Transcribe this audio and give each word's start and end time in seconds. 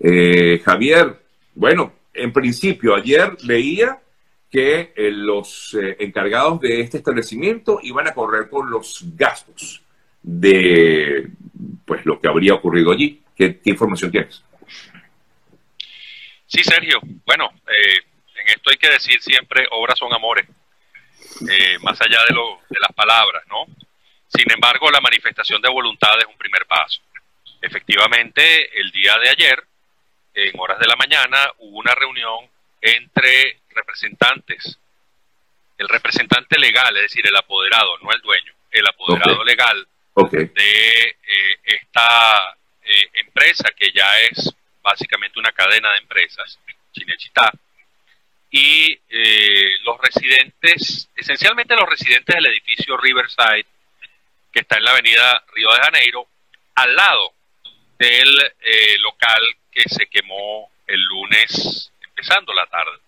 Eh, 0.00 0.60
Javier, 0.64 1.20
bueno, 1.54 1.92
en 2.14 2.32
principio, 2.32 2.94
ayer 2.94 3.36
leía 3.42 3.98
que 4.50 4.92
eh, 4.96 5.10
los 5.10 5.74
eh, 5.74 5.96
encargados 6.00 6.60
de 6.60 6.80
este 6.80 6.98
establecimiento 6.98 7.80
iban 7.82 8.06
a 8.08 8.14
correr 8.14 8.48
con 8.48 8.70
los 8.70 9.02
gastos 9.16 9.82
de 10.22 11.28
pues 11.84 12.04
lo 12.06 12.20
que 12.20 12.28
habría 12.28 12.54
ocurrido 12.54 12.92
allí. 12.92 13.22
¿Qué, 13.36 13.60
información 13.64 14.10
tienes? 14.10 14.42
Sí, 16.46 16.62
Sergio. 16.64 16.98
Bueno, 17.26 17.50
en 17.66 18.48
esto 18.48 18.70
hay 18.70 18.76
que 18.76 18.90
decir 18.90 19.20
siempre, 19.20 19.66
obras 19.70 19.98
son 19.98 20.12
amores, 20.12 20.46
más 21.82 22.00
allá 22.00 22.18
de, 22.28 22.34
lo, 22.34 22.60
de 22.68 22.76
las 22.80 22.92
palabras, 22.92 23.44
¿no? 23.48 23.66
Sin 24.28 24.50
embargo, 24.50 24.90
la 24.90 25.00
manifestación 25.00 25.60
de 25.62 25.70
voluntad 25.70 26.18
es 26.18 26.26
un 26.26 26.36
primer 26.36 26.66
paso. 26.66 27.00
Efectivamente, 27.60 28.78
el 28.80 28.90
día 28.90 29.16
de 29.22 29.30
ayer, 29.30 29.67
en 30.46 30.58
horas 30.58 30.78
de 30.78 30.86
la 30.86 30.96
mañana, 30.96 31.52
hubo 31.58 31.78
una 31.78 31.94
reunión 31.94 32.48
entre 32.80 33.60
representantes, 33.70 34.78
el 35.76 35.88
representante 35.88 36.58
legal, 36.58 36.96
es 36.96 37.02
decir, 37.02 37.26
el 37.26 37.36
apoderado, 37.36 37.98
no 37.98 38.12
el 38.12 38.20
dueño, 38.20 38.52
el 38.70 38.86
apoderado 38.86 39.44
legal 39.44 39.86
de 40.14 41.08
eh, 41.08 41.58
esta 41.64 42.56
eh, 42.82 43.10
empresa 43.14 43.68
que 43.76 43.90
ya 43.92 44.18
es 44.20 44.52
básicamente 44.82 45.38
una 45.38 45.52
cadena 45.52 45.92
de 45.92 45.98
empresas, 45.98 46.58
Chinechita, 46.92 47.52
y 48.50 48.98
eh, 49.08 49.72
los 49.84 49.98
residentes, 50.00 51.08
esencialmente 51.14 51.76
los 51.76 51.88
residentes 51.88 52.34
del 52.34 52.46
edificio 52.46 52.96
Riverside, 52.96 53.66
que 54.50 54.60
está 54.60 54.78
en 54.78 54.84
la 54.84 54.92
avenida 54.92 55.44
Río 55.52 55.70
de 55.70 55.82
Janeiro, 55.82 56.26
al 56.74 56.96
lado 56.96 57.32
del 57.98 58.28
local 59.00 59.42
que 59.70 59.82
se 59.88 60.06
quemó 60.06 60.70
el 60.86 61.00
lunes 61.02 61.92
empezando 62.00 62.52
la 62.52 62.66
tarde. 62.66 62.98